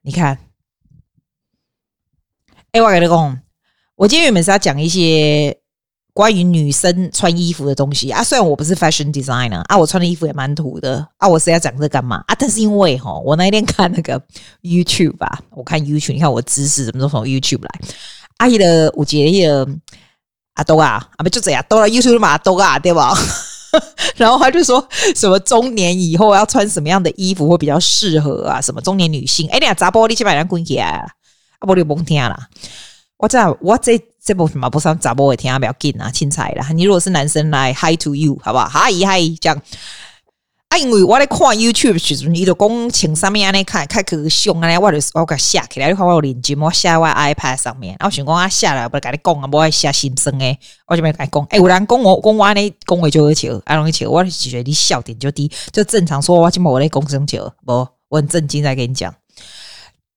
[0.02, 0.38] 你看，
[2.72, 3.40] 哎，我跟你讲，
[3.96, 5.58] 我今天原本是要讲一些。
[6.18, 12.34] 关于女生穿衣服的东西啊，虽然我不是 fashion designer 啊，我穿的衣服也蛮土的啊，我是要讲这干嘛啊？
[12.40, 14.20] 但是因为哈，我那一天看那个
[14.64, 17.70] YouTube 吧，我看 YouTube，你看我知识怎么都从 YouTube 来。
[18.38, 19.70] 阿姨的五节那个
[20.56, 23.16] 阿多啊，啊不就这样，多了 YouTube 嘛，多啊，对吧？
[24.18, 24.84] 然后他就说
[25.16, 28.60] 什么中年以后要穿什么样的衣服会比较适合啊？
[28.60, 29.48] 什么中年女性？
[29.50, 31.08] 哎，你查甫你去买两滚起来啊，
[31.60, 32.50] 不你甭听啦。
[33.18, 34.02] 我这我这。
[34.28, 36.68] 这部分嘛，不上杂波会听啊，不要紧啊，青菜啦。
[36.74, 38.68] 你如果是男生来，Hi to you，好不好？
[38.68, 39.62] 嗨嗨，这样
[40.68, 47.96] 啊，因为我在看 YouTube 时阵，你就讲穿上面安尼看，看可胸安尼，我就我给下起来，你看我有链接，我下我 iPad 上面。
[48.04, 51.46] 我想讲啊，下来不跟你讲啊，不爱下心声诶，我就没跟你讲。
[51.52, 59.16] 诶，有人讲我讲我安尼讲话就好笑，啊，容易笑，我就觉得你笑点就低，就正常说，我今麦我在讲生笑，不，我很正经在跟你讲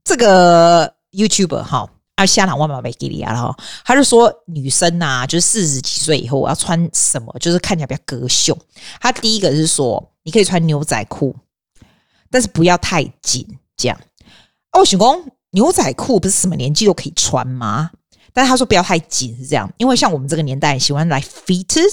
[0.02, 1.88] 这个 YouTuber 哈。
[2.20, 8.56] 他下场万宝没给你啊，然后他就说女生呐、啊，就是四十几岁以后要穿什么，就是看起来比较隔袖。
[9.00, 11.34] 他第一个是说，你可以穿牛仔裤，
[12.30, 13.98] 但是不要太紧，这样。
[14.72, 17.90] 哦，许工，牛仔裤不是什么年纪都可以穿吗？
[18.34, 21.90] 但是他说不要太紧，是这样，因为像我们这个年代喜欢来 fit，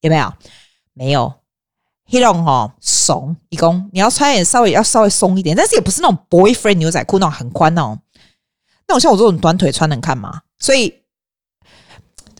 [0.00, 0.32] 有没有？
[0.94, 1.32] 没有，
[2.06, 7.96] 黑龙哦，松，一公，你要穿也稍微要稍微松一点，但是也不是那种 boyfriend 牛仔裤那种很宽那种。
[8.90, 10.40] 那我像我这种短腿穿能看吗？
[10.58, 10.92] 所以，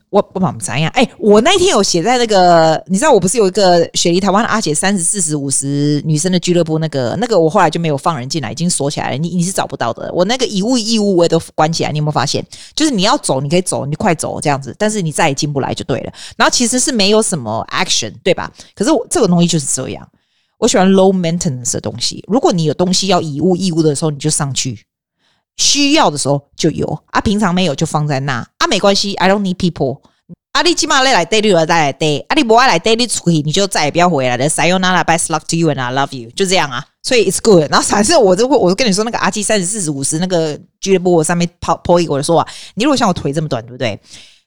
[0.09, 0.91] 我不怎样。
[0.97, 9.17] 哎，我那天有写在那个，你知道我不是有一个雪梨台湾阿姐三十四十五十女生的俱乐部，那个那个我后来就没有放人进来，已经锁起来了。
[9.17, 10.13] 你你是找不到的。
[10.13, 11.93] 我那个以物易物我也都关起来。
[11.93, 12.45] 你有没有发现？
[12.75, 16.13] 就是你要走，你可以走，你快走这样子，但是你再也进不来就对了。
[16.37, 18.51] 然后其实是没有什么 action，对吧？
[18.75, 20.05] 可是我这个东西就是这样。
[20.59, 22.25] 我喜欢 low maintenance 的东西。
[22.27, 24.85] 如果你有东西要以物易物的时候，你就上去。
[25.57, 29.15] 需要的时候就有啊，平常没有就放在那啊，没关系。
[29.15, 30.01] I don't need people。
[30.53, 34.49] 啊，你起码来来 daily 了再来 day，啊，你不爱来 daily 出去，你就再也不要回来了。
[34.49, 36.85] Sayonara, best luck to you and I love you，就这样啊。
[37.03, 37.71] 所以 it's good。
[37.71, 44.01] 然后反正我就会，我就跟你说那个阿基三十四十五十那个俱乐部我上面抛抛一个，我就说啊，你如果像我腿这么短，对不对？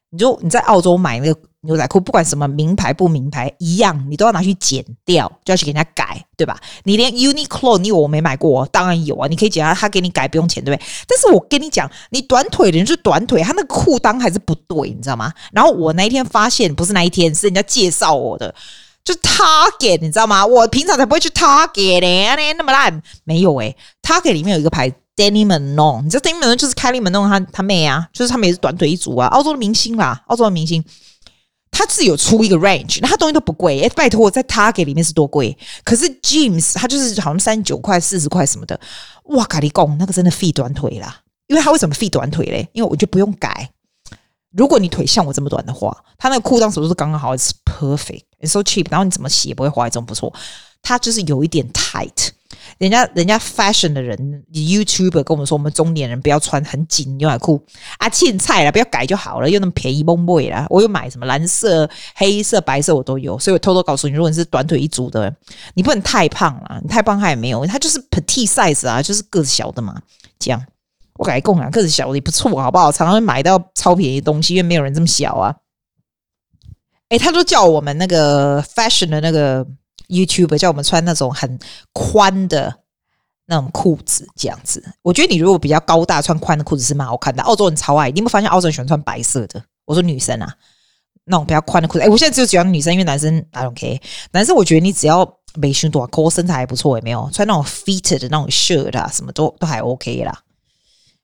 [0.09, 1.39] 你就你在澳洲买那个。
[1.65, 6.59] 牛仔裤不管什么名牌不名牌一样，你都要拿去剪掉，就要去给人家改，对吧？
[6.83, 10.85] 你连 Uniqlo 你以为我没买过，当然有啊，你可以剪他，他给你改不用钱，对不对？
[11.07, 15.31] 但是我跟你讲，你短腿的人是短腿，他那个裤裆还是不对，你知道吗？
[15.53, 18.53] 然后我那一天发现，不是那一天，是人家介绍我的，
[19.05, 20.45] 就 Target，你知道吗？
[20.45, 30.83] 我平常才不会去 Target 呢，那么烂，没有诶、欸、Target 里面有一个牌 Dani Manon，你知道 Dani Manon 就是 Kelly Menon 他他妹啊，就是他们也是短腿一族啊，澳洲的明星啦，澳洲的明星。
[31.73, 33.81] 他自己有出一个 range，那他东西都不贵。
[33.81, 35.57] 哎、拜托我在 Target 里面是多贵？
[35.83, 38.79] 可是 Jeans 他就是好像三十九块、四十块什么的。
[39.25, 41.21] 哇，咖喱贡那个真的废短腿啦。
[41.47, 42.69] 因为他为什么废短腿嘞？
[42.71, 43.69] 因为我就不用改。
[44.55, 48.85] 如果你腿像我这么短的话，他那个裤裆是不是刚刚好？It's perfect，it's so cheap。
[48.89, 50.33] 然后你怎么洗也不会滑，这种不错。
[50.81, 52.29] 它就是有一点 tight。
[52.83, 57.65] 人家人家 fashion 的人，YouTuber 跟我们说，我们中年人不要穿很紧牛仔裤
[57.97, 60.67] 啊，青菜了，不要改就好了，又那么便宜，蒙贵啦。
[60.69, 63.39] 我又买什么蓝色、黑色、白色，我都有。
[63.39, 65.33] 所以我偷偷告诉你，如果你是短腿一族的，
[65.75, 69.95] 你不能太胖了，你太胖他也没有，他就是 petite size 啊，就是个子小的嘛。
[70.37, 70.61] 这样
[71.13, 72.91] 我改共啊，个子小的也不错，好不好？
[72.91, 75.55] 常常会买到超便宜的东西，因为没有人这么小啊。
[77.07, 79.65] 诶、他都叫我们那个 fashion 的那个。
[80.13, 81.57] YouTube 叫我们穿那种很
[81.91, 82.73] 宽的
[83.47, 84.83] 那种裤子，这样子。
[85.01, 87.41] 我觉得你如果比较高大，穿宽的裤子是蛮好看的。
[87.43, 89.61] 澳洲人超爱，你有没有发现澳洲人喜欢穿白色的？
[89.85, 90.53] 我说女生啊，
[91.25, 92.01] 那种比较宽的裤子。
[92.01, 93.99] 哎，我现在只有喜欢女生，因为男生 I don't care。
[94.31, 97.29] 男生我觉得你只要没胸多，可身材还不错，有没有？
[97.33, 100.39] 穿那种 fitted 的那种 shirt 啊，什么都都还 OK 啦。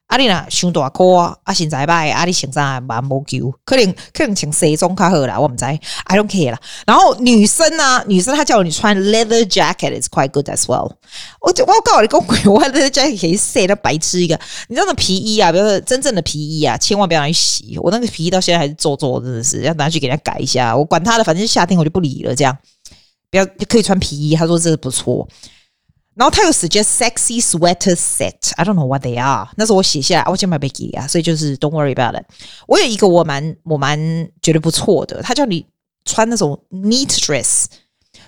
[0.09, 5.79] 阿丽娜胸大颗啊，阿身材歹，阿丽身材蛮无救，可能可能穿西装较好啦，我唔知，I
[6.17, 6.59] don't care 啦。
[6.87, 10.91] 然后女生呢、啊，女生她叫你穿 leather jacket，is quite good as well。
[11.39, 14.39] 我就我告诉你个鬼，我 leather jacket 可以晒到白痴一个。
[14.67, 17.77] 你知道那皮衣啊，比如说真正的皮衣啊，千万不要拿去洗。
[17.77, 20.75] 我那个皮衣到现在还是皱皱，真的是要拿去给人家改一下。
[20.75, 22.35] 我管他的，反正夏天我就不理了。
[22.35, 22.57] 这样
[23.29, 25.27] 不要可以穿皮衣，他说这个不错。
[26.15, 29.47] 然后他有 suggest sexy sweater set，I don't know what they are。
[29.55, 32.25] 那时候我写下来，我先买 Becky 啊，所以就是 don't worry about it。
[32.67, 33.97] 我有一个我蛮我蛮
[34.41, 35.65] 觉得不错的，他叫你
[36.03, 37.65] 穿那种 neat dress，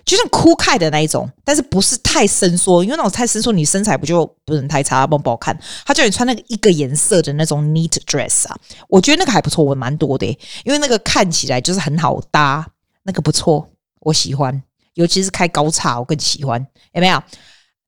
[0.06, 5.60] 就像 cool 开的那一种，但是不是太伸缩，因为那种太伸缩，你身材不就不能太差，不不好看。
[5.86, 8.56] 他叫你穿那个一个颜色的那种 neat dress 啊，
[8.88, 10.26] 我觉得那个还不错，我蛮多的，
[10.63, 12.65] 因为那个看起来就是很好搭，
[13.04, 13.67] 那个不错，
[14.00, 14.63] 我喜欢，
[14.94, 17.22] 尤其是开高叉，我更喜欢，有没有？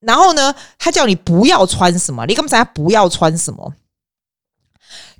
[0.05, 2.25] 然后呢，他叫你不要穿什么？
[2.25, 3.73] 你干嘛讲他不要穿什么？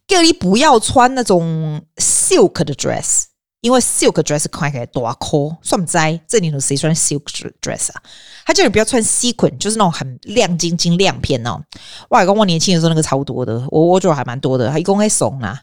[0.06, 3.24] 叫你不要穿那种 silk 的 dress，
[3.62, 7.24] 因为 silk dress 看起来大颗，算不在这里头谁穿 silk
[7.62, 8.02] dress 啊？
[8.46, 11.64] 他叫你不要穿 sequin，就是那种很亮晶晶亮片哦。
[12.10, 15.62] 哇，跟我年轻的时候那个超多的，我我觉得还蛮多的，还一共还怂啦，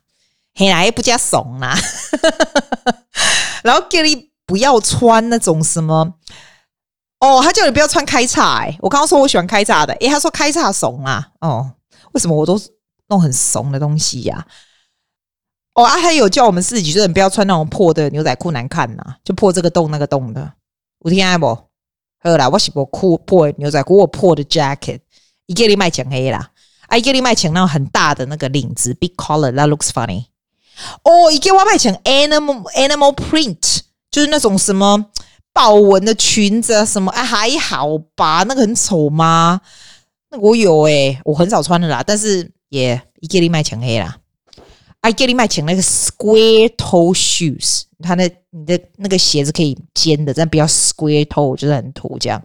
[0.54, 1.78] 黑来不加怂啦。
[3.62, 6.14] 然后叫你不要穿那种什么。
[7.20, 8.74] 哦，他叫你不要穿开叉哎！
[8.80, 11.28] 我刚刚说我喜欢开叉的，诶，他说开叉怂啊！
[11.42, 11.70] 哦，
[12.12, 12.58] 为什么我都
[13.08, 14.46] 弄很怂的东西呀、
[15.74, 20.50] 哦，啊，还有叫我们四十几岁人不要穿那种破的牛仔裤，难看呐，就破这个洞那个洞的。
[21.04, 21.46] 有听不？
[22.22, 25.00] 好啦，我是不酷破的牛仔裤，我破的 jacket，
[25.44, 26.50] 一个你卖抢黑啦，
[26.86, 30.24] 啊，一个你卖抢那种很大的那个领子，big collar，that looks funny。
[31.02, 33.80] 哦，一个我卖抢 animal animal print，
[34.10, 35.10] 就是那种什么。
[35.60, 37.12] 豹纹的裙子，什么？
[37.12, 38.42] 哎，还好吧？
[38.48, 39.60] 那个很丑吗？
[40.30, 42.02] 那我有诶、我很少穿的啦。
[42.06, 44.16] 但是也一个礼拜穿黑啦。
[45.02, 52.42] I get 礼拜穿那个 square toe shoes，它的你的那个鞋子可以尖的，但不要 square toe，就是很土这样。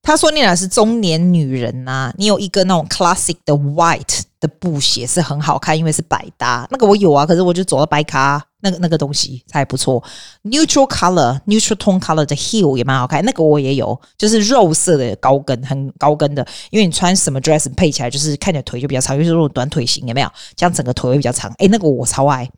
[0.00, 6.66] 他说你俩是中年女人呐、你有一个那种 classic 的 white 的布鞋是很好看，因为是百搭。
[6.70, 8.42] 那个我有啊，可是我就走了白卡。
[8.66, 10.02] 那个那个东西才不错
[10.42, 20.28] ，neutral color、neutral tone color 的 heel 也蛮好看，那个我也有，就是肉色的高跟，很高跟的，因为你穿什么 dress 配起来就是看起来腿就比较长，尤其是那种短腿型，有没有？
[20.56, 21.52] 这样整个腿会比较长。
[21.58, 22.50] 诶，那个我超爱，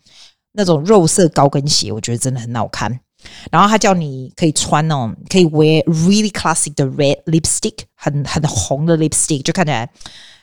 [0.52, 2.98] 那种肉色高跟鞋，我觉得真的很好看。
[3.50, 9.90] 然后他叫你可以穿那种，可以 wear really classic 的 red lipstick，很很红的 lipstick，就看起来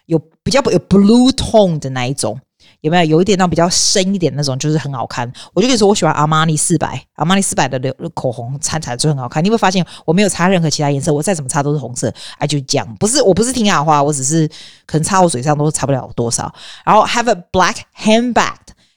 [0.06, 2.38] 有比较有 blue tone 的那一种。
[2.82, 5.32] 有没有有一点那种比较深一点那种，就是很好看。
[5.54, 9.44] 我就跟你说，我喜欢阿玛尼四百，阿玛尼四百的口红擦起来就很好看。
[9.44, 12.14] 你会发现我没有擦任何其他颜色，我再怎么擦都是红色。
[12.38, 14.48] 哎，就这样，不是我不是听雅话，我只是
[14.86, 16.54] 可能擦我嘴上都擦不了多少。
[16.86, 18.56] 然后 have a black handbag，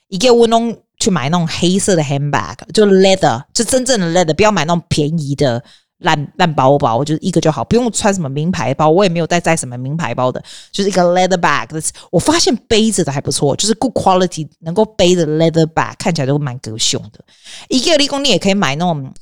[0.09, 5.63] 一个我弄去买那种黑色的 handbag，就 leather，就真正的 leather，不要买那种便宜的。
[5.99, 11.91] 烂烂包包，我觉得一个就好，不用穿什么名牌包，我也没有带带什么名牌包的，就是一个 leather bag。
[12.11, 17.25] 我发现背着的还不错，就是 good quality，能够背的 leather bag 看起来都蛮够凶的。
[17.69, 19.13] 一个立功，你也可以买那种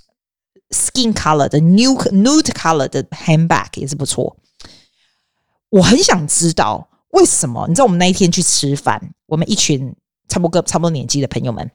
[0.71, 4.37] skin color 的 nude nude color 的 handbag 也是不错。
[5.71, 7.67] 我很想知道为什么？
[7.69, 9.95] 你知道我们那一天去吃饭，我们一群
[10.29, 11.71] 差不多差不多年纪的朋友们，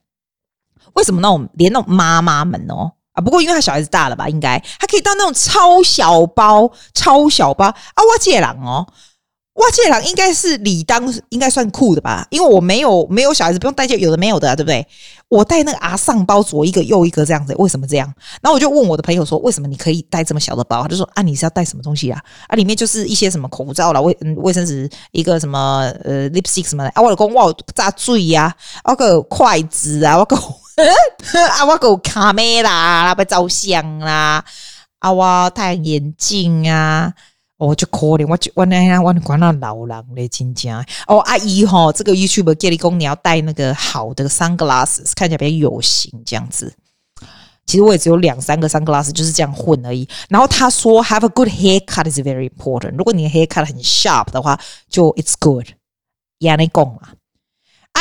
[0.93, 2.91] 为什么那种连那种妈妈们哦？
[3.13, 7.75] 啊，不过因为他小孩子大了吧，应该他可以当那种超小包、超小包啊！
[7.97, 8.87] 我这人哦，
[9.53, 12.25] 我这人应该是理当应该算酷的吧？
[12.29, 14.87] 因为我没有没有小孩子，不用带这有的没有的啊，对不对？
[15.27, 18.07] 我带那个阿上包，左一个右一个这样子，为什么这样？
[18.41, 20.81] 然后我就问我的朋友说，为什么你可以带这么小的包？
[20.81, 22.21] 他就说啊，你是要带什么东西啊？
[22.47, 27.01] 啊，里面就是一些什么口罩啦、卫卫生纸、一个什么呃 lipstick 什么的啊。
[27.01, 28.55] 我老公哇，炸醉呀，
[28.85, 30.37] 那个筷子啊，我个。
[31.57, 34.43] 啊，我有卡梅拉，不照相啦。
[34.99, 37.11] 啊，我戴眼镜啊，
[37.57, 40.73] 我就可怜，我就我那样，我管那老人嘞，真正
[41.07, 46.73] 哦，阿姨哈，这个 YouTube 给你讲，你要戴那个好的 sunglasses，看起来比较有型，这样子。
[47.65, 50.07] 其实我也只有两三个 sunglasses，就是这样混而已。
[50.29, 52.95] 然后他说，have a good haircut is very important。
[52.97, 54.59] 如果你的 haircut 很 sharp 的话，
[54.89, 55.67] 就 it's good。
[56.39, 57.09] 也你讲嘛。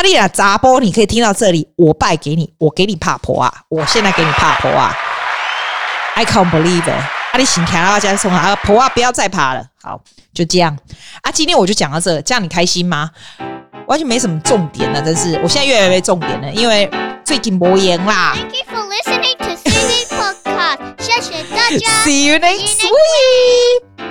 [0.00, 3.52] 阿丽亚杂波，你可以听到这里，我拜给你，我给你怕婆啊！
[3.68, 4.96] 我现在给你怕婆啊
[6.14, 6.88] ！I can't believe it！
[6.88, 9.62] 啊，你醒开了，加送啊，婆啊，不要再爬了。
[9.82, 10.00] 好，
[10.32, 10.74] 就这样
[11.20, 11.30] 啊。
[11.30, 13.10] 今天我就讲到这，这样你开心吗？
[13.88, 15.38] 完全没什么重点了，真是。
[15.42, 16.90] 我现在越来越重点了，因为
[17.22, 18.34] 最近没演啦。
[18.34, 20.78] Thank you for listening to Siri Podcast。
[20.98, 22.04] 谢谢大家。
[22.04, 24.09] See you next week.